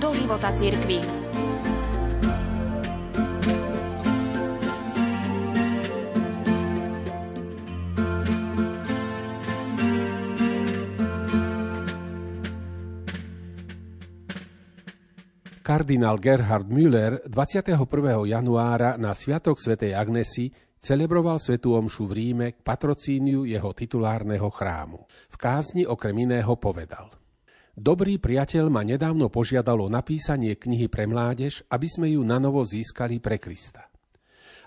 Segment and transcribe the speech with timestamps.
[0.00, 1.04] do života cirkvi.
[15.60, 17.76] Kardinál Gerhard Müller 21.
[18.24, 20.48] januára na Sviatok svätej Agnesy
[20.80, 25.04] celebroval svetú omšu v Ríme k patrocíniu jeho titulárneho chrámu.
[25.28, 27.20] V kázni okrem iného povedal
[27.78, 33.22] Dobrý priateľ ma nedávno požiadal o napísanie knihy pre mládež, aby sme ju nanovo získali
[33.22, 33.86] pre Krista.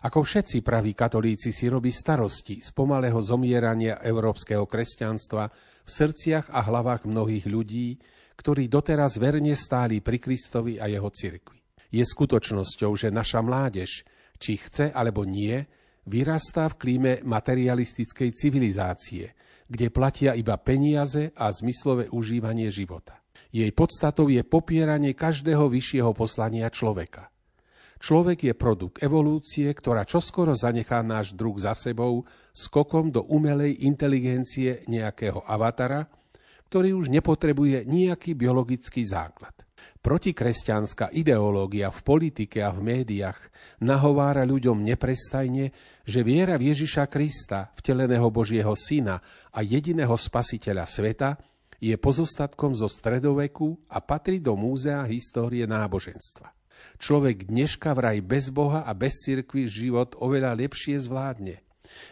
[0.03, 5.43] Ako všetci praví katolíci si robí starosti z pomalého zomierania európskeho kresťanstva
[5.83, 7.99] v srdciach a hlavách mnohých ľudí,
[8.35, 11.59] ktorí doteraz verne stáli pri Kristovi a jeho cirkvi.
[11.91, 14.03] Je skutočnosťou, že naša mládež,
[14.39, 15.55] či chce alebo nie,
[16.07, 19.31] vyrastá v klíme materialistickej civilizácie,
[19.73, 23.17] kde platia iba peniaze a zmyslové užívanie života.
[23.49, 27.33] Jej podstatou je popieranie každého vyššieho poslania človeka.
[27.97, 34.85] Človek je produkt evolúcie, ktorá čoskoro zanechá náš druh za sebou skokom do umelej inteligencie
[34.85, 36.05] nejakého avatara,
[36.69, 39.55] ktorý už nepotrebuje nejaký biologický základ.
[40.03, 43.39] Protikresťanská ideológia v politike a v médiách
[43.79, 45.71] nahovára ľuďom neprestajne,
[46.03, 49.23] že viera v Ježiša Krista, vteleného Božieho Syna
[49.55, 51.39] a jediného spasiteľa sveta,
[51.83, 56.55] je pozostatkom zo stredoveku a patrí do múzea histórie náboženstva.
[56.99, 61.59] Človek dneška vraj bez Boha a bez cirkvi život oveľa lepšie zvládne.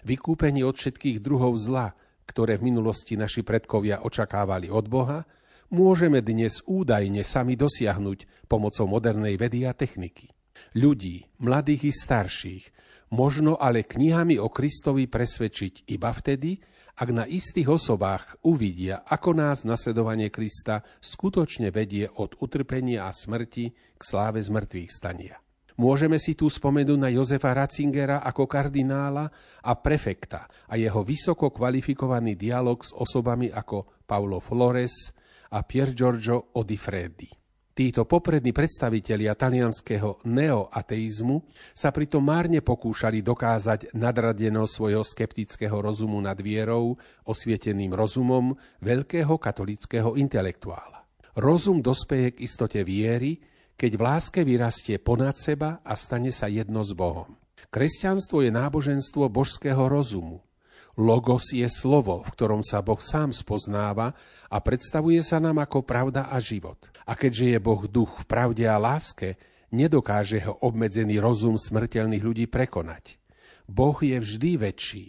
[0.03, 1.95] Vykúpenie od všetkých druhov zla,
[2.27, 5.27] ktoré v minulosti naši predkovia očakávali od Boha,
[5.71, 10.29] môžeme dnes údajne sami dosiahnuť pomocou modernej vedy a techniky.
[10.75, 12.63] Ľudí, mladých i starších,
[13.15, 16.59] možno ale knihami o Kristovi presvedčiť iba vtedy,
[17.01, 23.65] ak na istých osobách uvidia, ako nás nasledovanie Krista skutočne vedie od utrpenia a smrti
[23.97, 25.39] k sláve zmrtvých stania.
[25.79, 29.25] Môžeme si tu spomenúť na Jozefa Ratzingera ako kardinála
[29.65, 35.15] a prefekta a jeho vysoko kvalifikovaný dialog s osobami ako Paulo Flores
[35.51, 37.27] a Pier Giorgio Odifredi.
[37.71, 41.39] Títo poprední predstavitelia talianského neoateizmu
[41.71, 50.19] sa pritom márne pokúšali dokázať nadradenosť svojho skeptického rozumu nad vierou, osvieteným rozumom veľkého katolického
[50.19, 51.07] intelektuála.
[51.39, 53.39] Rozum dospeje k istote viery,
[53.79, 57.39] keď v láske vyrastie ponad seba a stane sa jedno s Bohom.
[57.71, 60.43] Kresťanstvo je náboženstvo božského rozumu.
[61.01, 64.13] Logos je slovo, v ktorom sa Boh sám spoznáva
[64.53, 66.77] a predstavuje sa nám ako pravda a život.
[67.09, 69.41] A keďže je Boh duch v pravde a láske,
[69.73, 73.17] nedokáže ho obmedzený rozum smrteľných ľudí prekonať.
[73.65, 75.05] Boh je vždy väčší.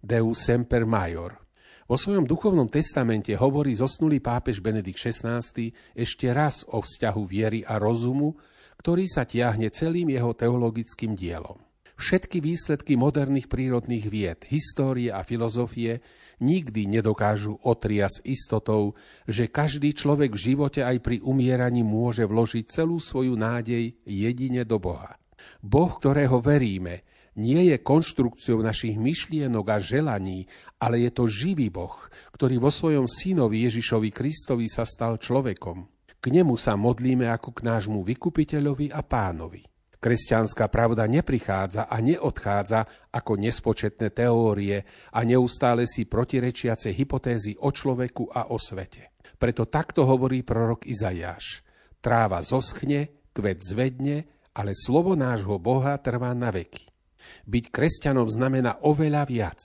[0.00, 1.36] Deus semper major.
[1.84, 5.44] Vo svojom duchovnom testamente hovorí zosnulý pápež Benedikt XVI
[5.92, 8.32] ešte raz o vzťahu viery a rozumu,
[8.80, 11.60] ktorý sa tiahne celým jeho teologickým dielom.
[11.94, 16.02] Všetky výsledky moderných prírodných vied, histórie a filozofie
[16.42, 18.98] nikdy nedokážu otria s istotou,
[19.30, 24.82] že každý človek v živote aj pri umieraní môže vložiť celú svoju nádej jedine do
[24.82, 25.14] Boha.
[25.62, 30.46] Boh, ktorého veríme, nie je konštrukciou našich myšlienok a želaní,
[30.78, 31.94] ale je to živý Boh,
[32.34, 35.90] ktorý vo svojom synovi Ježišovi Kristovi sa stal človekom.
[36.22, 39.73] K nemu sa modlíme ako k nášmu vykupiteľovi a pánovi.
[40.04, 48.28] Kresťanská pravda neprichádza a neodchádza ako nespočetné teórie a neustále si protirečiace hypotézy o človeku
[48.28, 49.16] a o svete.
[49.40, 51.64] Preto takto hovorí prorok Izajáš.
[52.04, 56.84] Tráva zoschne, kvet zvedne, ale slovo nášho Boha trvá na veky.
[57.48, 59.60] Byť kresťanom znamená oveľa viac.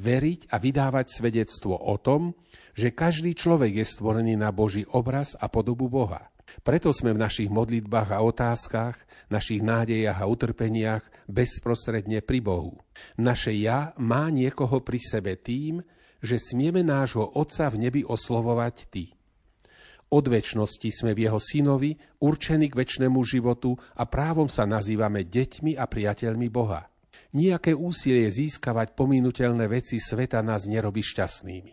[0.00, 2.32] Veriť a vydávať svedectvo o tom,
[2.72, 6.33] že každý človek je stvorený na Boží obraz a podobu Boha.
[6.62, 8.96] Preto sme v našich modlitbách a otázkach,
[9.32, 12.80] našich nádejach a utrpeniach bezprostredne pri Bohu.
[13.16, 15.80] Naše ja má niekoho pri sebe tým,
[16.24, 19.04] že smieme nášho Otca v nebi oslovovať Ty.
[20.14, 25.74] Od väčšnosti sme v jeho synovi, určení k väčšnému životu a právom sa nazývame deťmi
[25.74, 26.86] a priateľmi Boha.
[27.34, 31.72] Nijaké úsilie získavať pominutelné veci sveta nás nerobí šťastnými.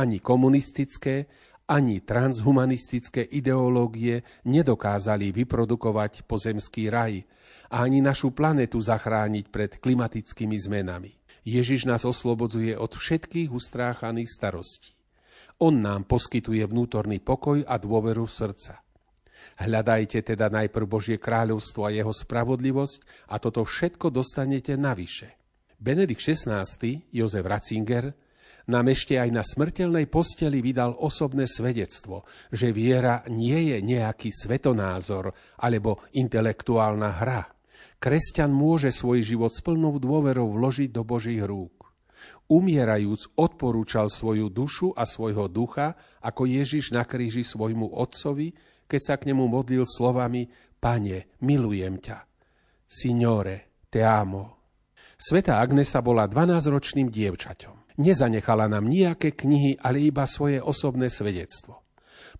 [0.00, 1.28] Ani komunistické,
[1.64, 7.24] ani transhumanistické ideológie nedokázali vyprodukovať pozemský raj
[7.72, 11.16] a ani našu planetu zachrániť pred klimatickými zmenami.
[11.44, 14.96] Ježiš nás oslobodzuje od všetkých ustráchaných starostí.
[15.60, 18.80] On nám poskytuje vnútorný pokoj a dôveru srdca.
[19.54, 25.36] Hľadajte teda najprv Božie kráľovstvo a jeho spravodlivosť a toto všetko dostanete navyše.
[25.78, 26.64] Benedikt XVI,
[27.12, 28.23] Jozef Ratzinger,
[28.64, 35.36] nám ešte aj na smrteľnej posteli vydal osobné svedectvo, že viera nie je nejaký svetonázor
[35.60, 37.44] alebo intelektuálna hra.
[38.00, 41.92] Kresťan môže svoj život s plnou dôverou vložiť do Božích rúk.
[42.48, 48.52] Umierajúc odporúčal svoju dušu a svojho ducha, ako Ježiš na kríži svojmu otcovi,
[48.84, 52.18] keď sa k nemu modlil slovami Pane, milujem ťa.
[52.84, 54.60] Signore, te amo.
[55.16, 57.83] Sveta Agnesa bola 12-ročným dievčaťom.
[57.94, 61.86] Nezanechala nám nejaké knihy, ale iba svoje osobné svedectvo.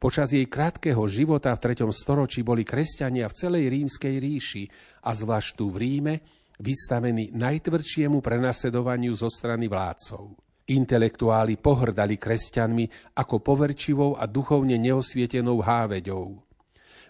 [0.03, 1.87] Počas jej krátkeho života v 3.
[1.95, 4.65] storočí boli kresťania v celej rímskej ríši
[5.07, 6.15] a zvlášť tu v Ríme
[6.59, 10.35] vystavení najtvrdšiemu prenasledovaniu zo strany vládcov.
[10.65, 16.43] Intelektuáli pohrdali kresťanmi ako poverčivou a duchovne neosvietenou háveďou.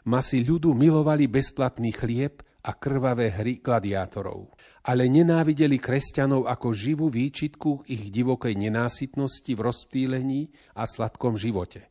[0.05, 4.49] Masy ľudu milovali bezplatný chlieb a krvavé hry gladiátorov
[4.84, 10.40] ale nenávideli kresťanov ako živú výčitku ich divokej nenásytnosti v rozptýlení
[10.76, 11.88] a sladkom živote.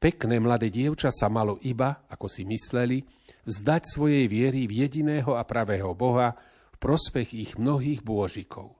[0.00, 3.04] Pekné mladé dievča sa malo iba, ako si mysleli,
[3.44, 6.36] vzdať svojej viery v jediného a pravého Boha
[6.72, 8.76] v prospech ich mnohých bôžikov.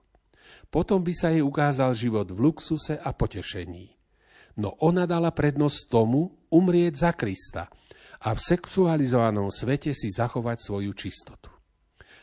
[0.69, 3.93] Potom by sa jej ukázal život v luxuse a potešení.
[4.57, 7.69] No ona dala prednosť tomu umrieť za Krista
[8.25, 11.57] a v sexualizovanom svete si zachovať svoju čistotu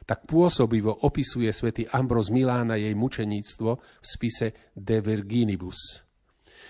[0.04, 4.46] tak pôsobivo opisuje svätý Ambros Milána jej mučeníctvo v spise
[4.76, 6.04] De Virginibus.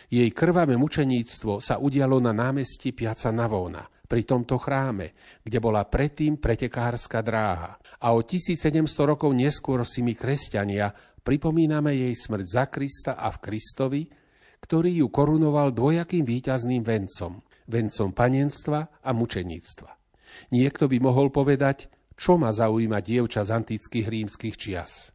[0.06, 6.38] Jej krvavé mučeníctvo sa udialo na námestí Piaca Navona, pri tomto chráme, kde bola predtým
[6.38, 7.80] pretekárska dráha.
[8.04, 10.92] A o 1700 rokov neskôr si my kresťania
[11.24, 14.02] pripomíname jej smrť za Krista a v Kristovi,
[14.60, 19.90] ktorý ju korunoval dvojakým víťazným vencom, vencom panenstva a mučeníctva.
[20.50, 25.10] Niekto by mohol povedať, čo ma zaujíma dievča z antických rímskych čias?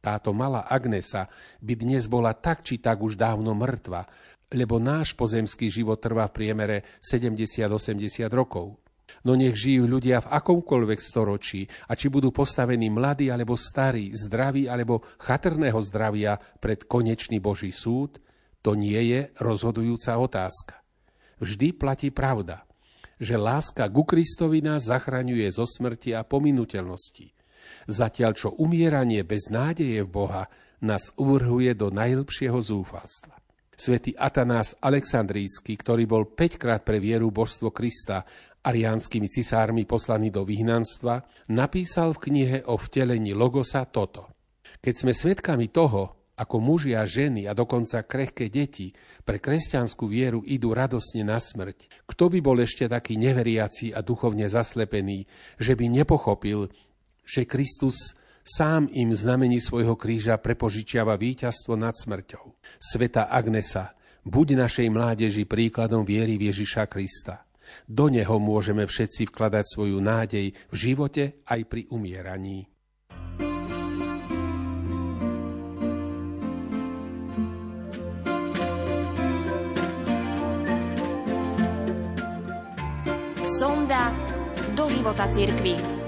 [0.00, 1.28] Táto malá Agnesa
[1.60, 4.08] by dnes bola tak či tak už dávno mŕtva,
[4.50, 8.80] lebo náš pozemský život trvá v priemere 70-80 rokov.
[9.20, 14.64] No nech žijú ľudia v akomkoľvek storočí a či budú postavení mladí alebo starí, zdraví
[14.64, 18.16] alebo chatrného zdravia pred konečný Boží súd,
[18.64, 20.79] to nie je rozhodujúca otázka.
[21.40, 22.62] Vždy platí pravda–
[23.20, 27.36] že láska ku Kristovi nás zachraňuje zo smrti a pominuteľnosti.
[27.86, 30.48] Zatiaľ, čo umieranie bez nádeje v Boha
[30.80, 33.36] nás uvrhuje do najlepšieho zúfalstva.
[33.76, 38.24] Svetý Atanás Aleksandrísky, ktorý bol 5 krát pre vieru božstvo Krista
[38.60, 44.32] ariánskymi cisármi poslaný do vyhnanstva, napísal v knihe o vtelení Logosa toto.
[44.80, 48.96] Keď sme svedkami toho, ako muži a ženy a dokonca krehké deti
[49.28, 52.08] pre kresťanskú vieru idú radosne na smrť.
[52.08, 55.28] Kto by bol ešte taký neveriaci a duchovne zaslepený,
[55.60, 56.72] že by nepochopil,
[57.28, 62.56] že Kristus sám im znamení svojho kríža prepožičiava víťazstvo nad smrťou.
[62.80, 63.92] Sveta Agnesa,
[64.24, 67.44] buď našej mládeži príkladom viery v Ježiša Krista.
[67.86, 72.66] Do neho môžeme všetci vkladať svoju nádej v živote aj pri umieraní.
[85.30, 85.99] Života církvy.